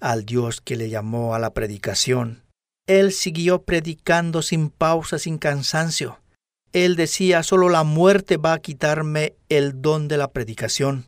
al 0.00 0.26
Dios 0.26 0.60
que 0.60 0.74
le 0.74 0.90
llamó 0.90 1.36
a 1.36 1.38
la 1.38 1.54
predicación. 1.54 2.42
Él 2.88 3.12
siguió 3.12 3.62
predicando 3.62 4.42
sin 4.42 4.70
pausa, 4.70 5.20
sin 5.20 5.38
cansancio. 5.38 6.18
Él 6.72 6.96
decía, 6.96 7.44
solo 7.44 7.68
la 7.68 7.84
muerte 7.84 8.38
va 8.38 8.54
a 8.54 8.58
quitarme 8.58 9.36
el 9.48 9.80
don 9.80 10.08
de 10.08 10.16
la 10.16 10.32
predicación. 10.32 11.06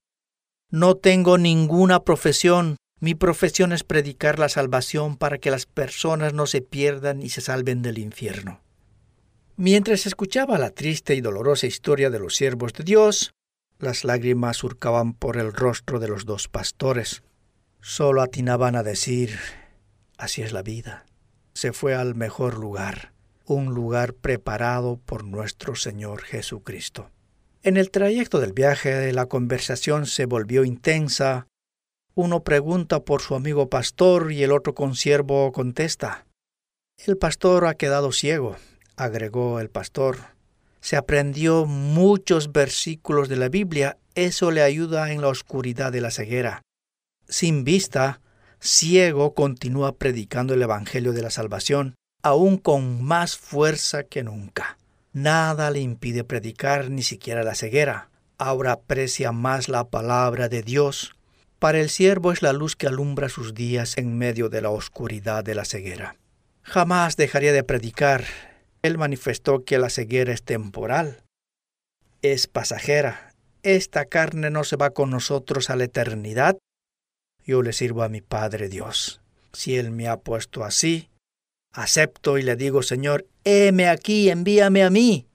No 0.71 0.95
tengo 0.95 1.37
ninguna 1.37 2.05
profesión. 2.05 2.77
Mi 3.01 3.17
profesión 3.17 3.73
es 3.73 3.83
predicar 3.83 4.39
la 4.39 4.49
salvación 4.49 5.17
para 5.17 5.39
que 5.39 5.51
las 5.51 5.67
personas 5.67 6.33
no 6.33 6.47
se 6.47 6.61
pierdan 6.63 7.23
y 7.23 7.31
se 7.31 7.41
salven 7.41 7.83
del 7.83 7.99
infierno. 7.99 8.61
Mientras 9.61 10.07
escuchaba 10.07 10.57
la 10.57 10.71
triste 10.71 11.15
y 11.15 11.21
dolorosa 11.21 11.67
historia 11.67 12.09
de 12.09 12.19
los 12.19 12.35
siervos 12.35 12.73
de 12.73 12.83
Dios, 12.83 13.35
las 13.79 14.05
lágrimas 14.05 14.57
surcaban 14.57 15.13
por 15.13 15.37
el 15.37 15.53
rostro 15.53 16.01
de 16.01 16.09
los 16.09 16.25
dos 16.25 16.49
pastores. 16.49 17.23
Solo 17.83 18.23
atinaban 18.23 18.75
a 18.75 18.83
decir, 18.83 19.39
así 20.17 20.41
es 20.41 20.55
la 20.55 20.63
vida. 20.63 21.05
Se 21.53 21.75
fue 21.75 21.95
al 21.95 22.15
mejor 22.15 22.59
lugar, 22.59 23.13
un 23.45 23.75
lugar 23.75 24.15
preparado 24.15 24.97
por 24.97 25.25
nuestro 25.25 25.75
Señor 25.75 26.23
Jesucristo. 26.23 27.11
En 27.63 27.77
el 27.77 27.91
trayecto 27.91 28.41
del 28.41 28.55
viaje 28.55 29.13
la 29.13 29.27
conversación 29.27 30.07
se 30.07 30.25
volvió 30.25 30.65
intensa. 30.65 31.49
Uno 32.15 32.45
pregunta 32.45 33.01
por 33.01 33.21
su 33.21 33.35
amigo 33.35 33.69
pastor 33.69 34.33
y 34.33 34.43
el 34.43 34.53
otro 34.53 34.75
consiervo 34.75 35.53
contesta. 35.53 36.25
El 36.97 37.19
pastor 37.19 37.67
ha 37.67 37.75
quedado 37.75 38.11
ciego 38.11 38.57
agregó 39.05 39.61
el 39.61 39.71
pastor. 39.71 40.19
Se 40.81 40.97
aprendió 40.97 41.67
muchos 41.67 42.53
versículos 42.53 43.29
de 43.29 43.37
la 43.37 43.49
Biblia, 43.49 43.99
eso 44.15 44.51
le 44.51 44.63
ayuda 44.63 45.13
en 45.13 45.21
la 45.21 45.29
oscuridad 45.29 45.93
de 45.93 46.01
la 46.01 46.11
ceguera. 46.11 46.63
Sin 47.29 47.65
vista, 47.65 48.21
ciego 48.61 49.35
continúa 49.35 49.97
predicando 49.97 50.55
el 50.55 50.63
Evangelio 50.63 51.13
de 51.13 51.23
la 51.23 51.31
Salvación, 51.31 51.95
aún 52.23 52.59
con 52.59 53.03
más 53.03 53.37
fuerza 53.37 54.05
que 54.05 54.23
nunca. 54.23 54.79
Nada 55.13 55.71
le 55.71 55.81
impide 55.81 56.25
predicar, 56.25 56.91
ni 56.91 57.03
siquiera 57.03 57.43
la 57.43 57.55
ceguera. 57.55 58.11
Ahora 58.39 58.73
aprecia 58.73 59.33
más 59.33 59.69
la 59.69 59.85
palabra 59.85 60.49
de 60.49 60.63
Dios. 60.63 61.15
Para 61.59 61.81
el 61.81 61.91
siervo 61.91 62.33
es 62.33 62.43
la 62.43 62.53
luz 62.53 62.77
que 62.77 62.87
alumbra 62.87 63.29
sus 63.29 63.55
días 63.55 63.99
en 63.99 64.17
medio 64.17 64.49
de 64.49 64.63
la 64.63 64.71
oscuridad 64.71 65.45
de 65.45 65.55
la 65.55 65.65
ceguera. 65.65 66.17
Jamás 66.63 67.17
dejaría 67.17 67.53
de 67.53 67.65
predicar, 67.65 68.25
él 68.83 68.99
manifestó 68.99 69.65
que 69.65 69.79
la 69.79 69.91
ceguera 69.91 70.33
es 70.33 70.43
temporal, 70.43 71.23
es 72.23 72.47
pasajera. 72.47 73.35
Esta 73.63 74.07
carne 74.07 74.51
no 74.51 74.65
se 74.65 74.77
va 74.77 74.91
con 74.91 75.11
nosotros 75.11 75.69
a 75.69 75.77
la 75.77 75.85
eternidad. 75.85 76.57
Yo 77.45 77.63
le 77.63 77.73
sirvo 77.73 78.03
a 78.03 78.09
mi 78.09 78.21
Padre 78.21 78.69
Dios. 78.69 79.21
Si 79.53 79.77
Él 79.77 79.91
me 79.91 80.09
ha 80.09 80.17
puesto 80.17 80.65
así, 80.65 81.11
acepto 81.73 82.39
y 82.39 82.43
le 82.43 82.57
digo, 82.57 82.83
Señor, 82.83 83.27
heme 83.45 83.89
aquí, 83.89 84.31
envíame 84.31 84.83
a 84.83 84.91
mí. 84.91 85.27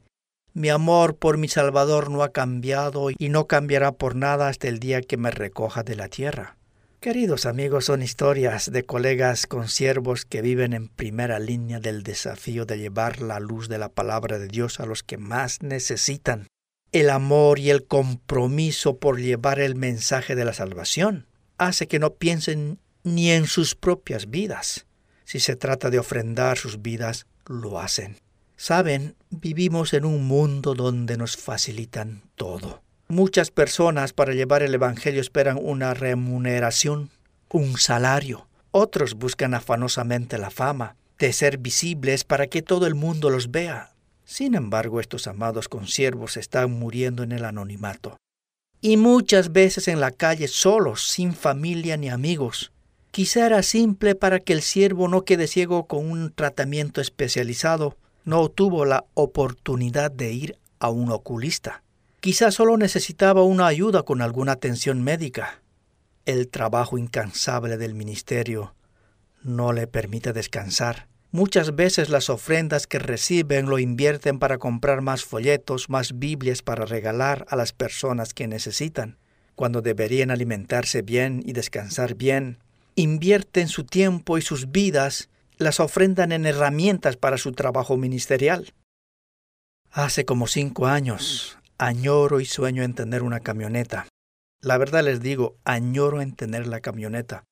Mi 0.54 0.70
amor 0.70 1.18
por 1.18 1.38
mi 1.38 1.48
Salvador 1.50 2.10
no 2.10 2.24
ha 2.24 2.32
cambiado 2.32 3.10
y 3.16 3.30
no 3.30 3.46
cambiará 3.46 3.92
por 3.92 4.16
nada 4.16 4.48
hasta 4.48 4.70
el 4.70 4.80
día 4.80 5.02
que 5.02 5.18
me 5.18 5.30
recoja 5.30 5.84
de 5.84 5.96
la 5.96 6.08
tierra. 6.08 6.56
Queridos 7.06 7.46
amigos, 7.46 7.86
son 7.86 8.02
historias 8.02 8.72
de 8.72 8.84
colegas 8.84 9.46
consiervos 9.46 10.26
que 10.26 10.42
viven 10.42 10.74
en 10.74 10.88
primera 10.88 11.38
línea 11.38 11.80
del 11.80 12.02
desafío 12.02 12.66
de 12.66 12.80
llevar 12.80 13.22
la 13.22 13.40
luz 13.40 13.70
de 13.70 13.78
la 13.78 13.90
palabra 13.90 14.40
de 14.40 14.48
Dios 14.48 14.80
a 14.80 14.88
los 14.88 15.04
que 15.04 15.20
más 15.20 15.62
necesitan. 15.62 16.48
El 16.92 17.12
amor 17.12 17.60
y 17.60 17.70
el 17.70 17.86
compromiso 17.86 18.98
por 18.98 19.20
llevar 19.20 19.60
el 19.60 19.76
mensaje 19.76 20.34
de 20.34 20.46
la 20.46 20.54
salvación 20.54 21.28
hace 21.60 21.88
que 21.88 22.00
no 22.00 22.16
piensen 22.16 22.80
ni 23.04 23.30
en 23.30 23.46
sus 23.46 23.76
propias 23.76 24.32
vidas. 24.32 24.88
Si 25.26 25.40
se 25.40 25.56
trata 25.56 25.92
de 25.92 26.00
ofrendar 26.00 26.58
sus 26.58 26.82
vidas, 26.82 27.28
lo 27.46 27.80
hacen. 27.80 28.18
Saben, 28.58 29.16
vivimos 29.30 29.94
en 29.94 30.06
un 30.06 30.26
mundo 30.26 30.74
donde 30.74 31.18
nos 31.18 31.38
facilitan 31.38 32.24
todo. 32.34 32.82
Muchas 33.08 33.52
personas 33.52 34.14
para 34.14 34.34
llevar 34.34 34.64
el 34.64 34.74
Evangelio 34.74 35.22
esperan 35.22 35.60
una 35.62 35.94
remuneración, 35.94 37.12
un 37.52 37.78
salario. 37.78 38.48
Otros 38.72 39.14
buscan 39.14 39.54
afanosamente 39.54 40.40
la 40.40 40.50
fama, 40.50 40.96
de 41.20 41.32
ser 41.32 41.60
visibles 41.60 42.24
para 42.24 42.48
que 42.48 42.64
todo 42.64 42.88
el 42.88 42.96
mundo 42.96 43.30
los 43.30 43.52
vea. 43.52 43.92
Sin 44.26 44.56
embargo, 44.56 45.00
estos 45.00 45.28
amados 45.28 45.70
consiervos 45.70 46.36
están 46.36 46.72
muriendo 46.72 47.22
en 47.22 47.32
el 47.32 47.46
anonimato. 47.46 48.18
Y 48.82 48.98
muchas 48.98 49.52
veces 49.52 49.88
en 49.88 50.00
la 50.00 50.10
calle 50.10 50.48
solos, 50.48 51.08
sin 51.08 51.36
familia 51.36 51.98
ni 51.98 52.10
amigos. 52.10 52.72
Quizá 53.12 53.46
era 53.46 53.62
simple 53.62 54.16
para 54.16 54.40
que 54.40 54.54
el 54.54 54.64
siervo 54.64 55.08
no 55.10 55.26
quede 55.26 55.46
ciego 55.46 55.86
con 55.86 56.10
un 56.10 56.34
tratamiento 56.34 57.02
especializado. 57.02 57.98
No 58.24 58.50
tuvo 58.50 58.84
la 58.84 59.06
oportunidad 59.14 60.10
de 60.10 60.34
ir 60.34 60.58
a 60.80 60.90
un 60.90 61.12
oculista 61.12 61.84
Quizás 62.26 62.56
solo 62.56 62.76
necesitaba 62.76 63.44
una 63.44 63.68
ayuda 63.68 64.02
con 64.02 64.24
alguna 64.24 64.54
atención 64.54 65.04
médica. 65.04 65.62
El 66.26 66.48
trabajo 66.48 66.98
incansable 66.98 67.78
del 67.78 67.94
ministerio 67.94 68.74
no 69.44 69.74
le 69.74 69.86
permite 69.86 70.34
descansar. 70.34 71.08
Muchas 71.30 71.76
veces 71.76 72.10
las 72.10 72.32
ofrendas 72.32 72.88
que 72.88 72.98
reciben 72.98 73.68
lo 73.68 73.78
invierten 73.78 74.40
para 74.40 74.58
comprar 74.58 75.02
más 75.02 75.24
folletos, 75.24 75.88
más 75.88 76.18
Biblias 76.18 76.64
para 76.64 76.86
regalar 76.86 77.46
a 77.48 77.56
las 77.56 77.74
personas 77.74 78.34
que 78.34 78.48
necesitan, 78.48 79.20
cuando 79.54 79.84
deberían 79.84 80.32
alimentarse 80.32 81.04
bien 81.04 81.44
y 81.46 81.54
descansar 81.54 82.16
bien. 82.16 82.58
Invierten 82.96 83.68
su 83.68 83.84
tiempo 83.84 84.40
y 84.40 84.42
sus 84.42 84.72
vidas, 84.72 85.30
las 85.58 85.80
ofrendan 85.80 86.32
en 86.32 86.48
herramientas 86.48 87.18
para 87.18 87.38
su 87.38 87.52
trabajo 87.52 87.98
ministerial. 87.98 88.74
Hace 89.92 90.26
como 90.26 90.48
cinco 90.48 90.88
años 90.88 91.60
añoro 91.78 92.40
y 92.40 92.46
sueño 92.46 92.84
en 92.84 92.94
tener 92.94 93.24
una 93.24 93.40
camioneta. 93.40 94.08
La 94.62 94.78
verdad 94.78 95.04
les 95.04 95.22
digo, 95.22 95.58
añoro 95.64 96.22
en 96.22 96.34
tener 96.34 96.68
la 96.68 96.80
camioneta 96.80 97.44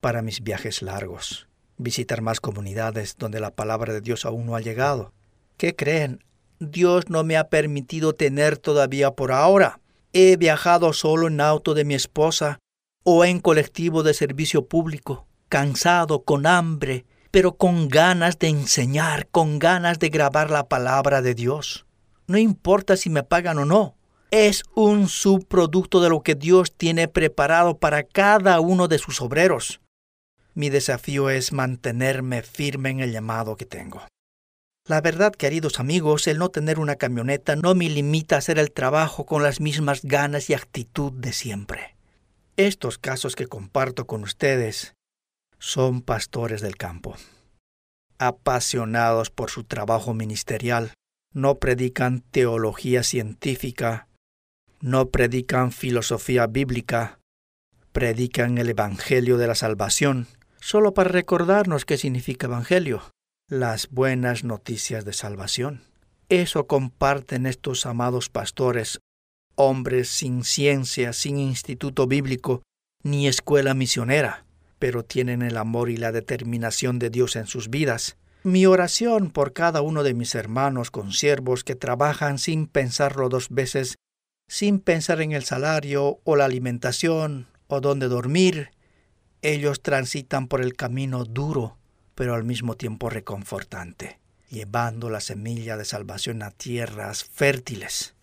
para 0.00 0.22
mis 0.22 0.42
viajes 0.42 0.82
largos, 0.82 1.48
visitar 1.76 2.22
más 2.22 2.40
comunidades 2.40 3.16
donde 3.18 3.40
la 3.40 3.54
palabra 3.54 3.92
de 3.92 4.00
Dios 4.00 4.24
aún 4.24 4.46
no 4.46 4.56
ha 4.56 4.60
llegado. 4.60 5.12
¿Qué 5.56 5.74
creen? 5.74 6.24
Dios 6.58 7.08
no 7.08 7.22
me 7.24 7.36
ha 7.36 7.48
permitido 7.48 8.14
tener 8.14 8.58
todavía 8.58 9.12
por 9.12 9.32
ahora. 9.32 9.80
He 10.12 10.36
viajado 10.36 10.92
solo 10.92 11.28
en 11.28 11.40
auto 11.40 11.74
de 11.74 11.84
mi 11.84 11.94
esposa 11.94 12.58
o 13.04 13.24
en 13.24 13.40
colectivo 13.40 14.02
de 14.02 14.14
servicio 14.14 14.66
público, 14.66 15.26
cansado, 15.48 16.24
con 16.24 16.46
hambre, 16.46 17.04
pero 17.30 17.56
con 17.56 17.88
ganas 17.88 18.38
de 18.38 18.48
enseñar, 18.48 19.28
con 19.28 19.58
ganas 19.58 19.98
de 19.98 20.08
grabar 20.08 20.50
la 20.50 20.68
palabra 20.68 21.22
de 21.22 21.34
Dios. 21.34 21.85
No 22.26 22.38
importa 22.38 22.96
si 22.96 23.10
me 23.10 23.22
pagan 23.22 23.58
o 23.58 23.64
no. 23.64 23.94
Es 24.30 24.64
un 24.74 25.08
subproducto 25.08 26.00
de 26.00 26.08
lo 26.08 26.22
que 26.22 26.34
Dios 26.34 26.72
tiene 26.76 27.06
preparado 27.06 27.78
para 27.78 28.02
cada 28.02 28.60
uno 28.60 28.88
de 28.88 28.98
sus 28.98 29.20
obreros. 29.20 29.80
Mi 30.54 30.68
desafío 30.68 31.30
es 31.30 31.52
mantenerme 31.52 32.42
firme 32.42 32.90
en 32.90 33.00
el 33.00 33.12
llamado 33.12 33.56
que 33.56 33.66
tengo. 33.66 34.02
La 34.88 35.00
verdad, 35.00 35.32
queridos 35.32 35.80
amigos, 35.80 36.26
el 36.26 36.38
no 36.38 36.48
tener 36.48 36.78
una 36.78 36.96
camioneta 36.96 37.56
no 37.56 37.74
me 37.74 37.88
limita 37.88 38.36
a 38.36 38.38
hacer 38.38 38.58
el 38.58 38.72
trabajo 38.72 39.26
con 39.26 39.42
las 39.42 39.60
mismas 39.60 40.02
ganas 40.02 40.48
y 40.48 40.54
actitud 40.54 41.12
de 41.12 41.32
siempre. 41.32 41.96
Estos 42.56 42.96
casos 42.96 43.36
que 43.36 43.48
comparto 43.48 44.06
con 44.06 44.22
ustedes 44.22 44.94
son 45.58 46.02
pastores 46.02 46.60
del 46.60 46.76
campo, 46.76 47.16
apasionados 48.18 49.30
por 49.30 49.50
su 49.50 49.64
trabajo 49.64 50.14
ministerial, 50.14 50.92
no 51.36 51.58
predican 51.58 52.22
teología 52.30 53.02
científica, 53.02 54.08
no 54.80 55.10
predican 55.10 55.70
filosofía 55.70 56.46
bíblica, 56.46 57.18
predican 57.92 58.56
el 58.56 58.70
Evangelio 58.70 59.36
de 59.36 59.46
la 59.46 59.54
Salvación, 59.54 60.28
solo 60.60 60.94
para 60.94 61.10
recordarnos 61.10 61.84
qué 61.84 61.98
significa 61.98 62.46
Evangelio, 62.46 63.02
las 63.50 63.90
buenas 63.90 64.44
noticias 64.44 65.04
de 65.04 65.12
salvación. 65.12 65.82
Eso 66.30 66.66
comparten 66.66 67.44
estos 67.44 67.84
amados 67.84 68.30
pastores, 68.30 69.00
hombres 69.56 70.08
sin 70.08 70.42
ciencia, 70.42 71.12
sin 71.12 71.36
instituto 71.36 72.06
bíblico, 72.06 72.62
ni 73.02 73.28
escuela 73.28 73.74
misionera, 73.74 74.46
pero 74.78 75.04
tienen 75.04 75.42
el 75.42 75.58
amor 75.58 75.90
y 75.90 75.98
la 75.98 76.12
determinación 76.12 76.98
de 76.98 77.10
Dios 77.10 77.36
en 77.36 77.46
sus 77.46 77.68
vidas 77.68 78.16
mi 78.46 78.64
oración 78.64 79.32
por 79.32 79.52
cada 79.52 79.82
uno 79.82 80.04
de 80.04 80.14
mis 80.14 80.36
hermanos 80.36 80.92
consiervos 80.92 81.64
que 81.64 81.74
trabajan 81.74 82.38
sin 82.38 82.68
pensarlo 82.68 83.28
dos 83.28 83.48
veces, 83.50 83.96
sin 84.46 84.78
pensar 84.78 85.20
en 85.20 85.32
el 85.32 85.42
salario 85.42 86.20
o 86.22 86.36
la 86.36 86.44
alimentación 86.44 87.48
o 87.66 87.80
dónde 87.80 88.06
dormir, 88.06 88.70
ellos 89.42 89.82
transitan 89.82 90.46
por 90.46 90.60
el 90.60 90.76
camino 90.76 91.24
duro, 91.24 91.76
pero 92.14 92.36
al 92.36 92.44
mismo 92.44 92.76
tiempo 92.76 93.10
reconfortante, 93.10 94.20
llevando 94.48 95.10
la 95.10 95.20
semilla 95.20 95.76
de 95.76 95.84
salvación 95.84 96.44
a 96.44 96.52
tierras 96.52 97.24
fértiles. 97.24 98.14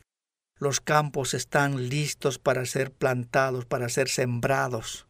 Los 0.57 0.79
campos 0.79 1.33
están 1.33 1.89
listos 1.89 2.39
para 2.39 2.65
ser 2.65 2.93
plantados, 2.93 3.65
para 3.65 3.89
ser 3.89 4.07
sembrados. 4.07 5.05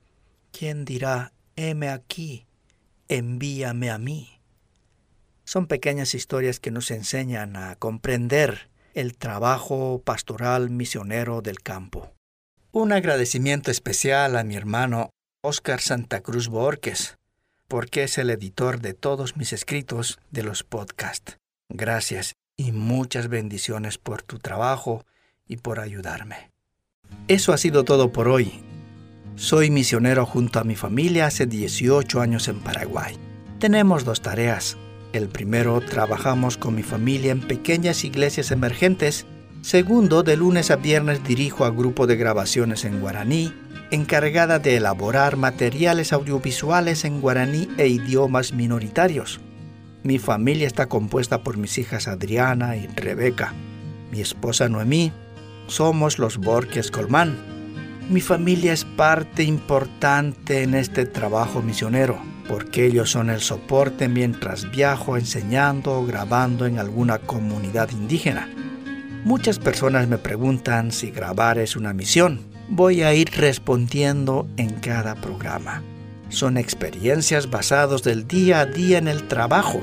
¿Quién 0.52 0.86
dirá, 0.86 1.34
heme 1.56 1.90
aquí, 1.90 2.48
envíame 3.10 3.92
a 3.92 4.00
mí? 4.00 4.33
Son 5.54 5.68
pequeñas 5.68 6.16
historias 6.16 6.60
que 6.60 6.72
nos 6.72 6.90
enseñan 6.90 7.56
a 7.56 7.76
comprender 7.76 8.72
el 8.96 9.16
trabajo 9.16 10.02
pastoral 10.04 10.72
misionero 10.72 11.44
del 11.44 11.60
campo. 11.60 12.12
Un 12.72 12.92
agradecimiento 12.92 13.70
especial 13.70 14.36
a 14.36 14.44
mi 14.44 14.56
hermano 14.56 15.12
Oscar 15.44 15.80
Santa 15.80 16.22
Cruz 16.22 16.50
porque 17.68 18.02
es 18.02 18.18
el 18.18 18.32
editor 18.32 18.82
de 18.82 18.96
todos 18.96 19.38
mis 19.38 19.54
escritos 19.54 20.20
de 20.32 20.42
los 20.42 20.64
podcasts. 20.64 21.38
Gracias 21.70 22.34
y 22.58 22.72
muchas 22.72 23.28
bendiciones 23.28 24.00
por 24.00 24.24
tu 24.24 24.40
trabajo 24.40 25.06
y 25.48 25.58
por 25.58 25.80
ayudarme. 25.80 26.50
Eso 27.28 27.54
ha 27.54 27.60
sido 27.60 27.84
todo 27.84 28.12
por 28.12 28.28
hoy. 28.28 28.64
Soy 29.36 29.70
misionero 29.70 30.26
junto 30.26 30.60
a 30.60 30.64
mi 30.64 30.76
familia 30.76 31.28
hace 31.28 31.46
18 31.46 32.22
años 32.22 32.48
en 32.48 32.60
Paraguay. 32.60 33.20
Tenemos 33.60 34.04
dos 34.04 34.24
tareas 34.24 34.78
el 35.14 35.30
primero, 35.30 35.80
trabajamos 35.80 36.58
con 36.58 36.76
mi 36.76 36.84
familia 36.84 37.32
en 37.32 37.40
pequeñas 37.40 38.04
iglesias 38.04 38.52
emergentes. 38.52 39.26
Segundo, 39.62 40.24
de 40.24 40.36
lunes 40.36 40.72
a 40.72 40.76
viernes 40.76 41.24
dirijo 41.24 41.66
a 41.66 41.70
grupo 41.70 42.08
de 42.08 42.18
grabaciones 42.18 42.84
en 42.84 43.00
guaraní, 43.00 43.54
encargada 43.92 44.60
de 44.60 44.76
elaborar 44.76 45.38
materiales 45.38 46.12
audiovisuales 46.14 47.06
en 47.06 47.22
guaraní 47.22 47.70
e 47.78 47.88
idiomas 47.88 48.54
minoritarios. 48.54 49.40
Mi 50.02 50.18
familia 50.18 50.68
está 50.68 50.88
compuesta 50.90 51.44
por 51.44 51.58
mis 51.58 51.78
hijas 51.78 52.08
Adriana 52.08 52.76
y 52.76 52.88
Rebeca, 52.88 53.54
mi 54.12 54.20
esposa 54.20 54.68
Noemí. 54.68 55.14
Somos 55.68 56.20
los 56.20 56.40
Borges 56.40 56.92
Colmán. 56.92 57.38
Mi 58.10 58.20
familia 58.20 58.74
es 58.74 58.84
parte 58.84 59.44
importante 59.44 60.64
en 60.64 60.74
este 60.74 61.06
trabajo 61.06 61.62
misionero 61.62 62.33
porque 62.48 62.86
ellos 62.86 63.12
son 63.12 63.30
el 63.30 63.42
soporte 63.42 64.08
mientras 64.08 64.70
viajo 64.72 65.18
enseñando 65.18 66.00
o 66.00 66.06
grabando 66.06 66.66
en 66.66 66.80
alguna 66.80 67.20
comunidad 67.20 67.90
indígena. 67.92 68.50
Muchas 69.24 69.60
personas 69.60 70.08
me 70.08 70.18
preguntan 70.18 70.92
si 70.92 71.12
grabar 71.12 71.58
es 71.58 71.76
una 71.76 71.94
misión. 71.94 72.42
Voy 72.70 73.04
a 73.04 73.14
ir 73.14 73.30
respondiendo 73.36 74.48
en 74.58 74.72
cada 74.72 75.16
programa. 75.16 75.82
Son 76.30 76.58
experiencias 76.58 77.50
basadas 77.50 78.04
del 78.04 78.28
día 78.28 78.62
a 78.62 78.66
día 78.66 78.98
en 78.98 79.08
el 79.08 79.28
trabajo, 79.28 79.82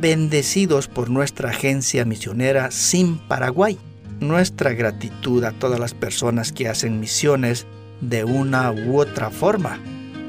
bendecidos 0.00 0.88
por 0.88 1.08
nuestra 1.08 1.50
agencia 1.50 2.04
misionera 2.04 2.70
Sin 2.70 3.18
Paraguay. 3.18 3.78
Nuestra 4.20 4.72
gratitud 4.72 5.44
a 5.44 5.52
todas 5.52 5.78
las 5.78 5.94
personas 5.94 6.52
que 6.52 6.68
hacen 6.68 7.00
misiones 7.00 7.66
de 8.00 8.24
una 8.24 8.72
u 8.72 8.98
otra 9.00 9.30
forma 9.30 9.78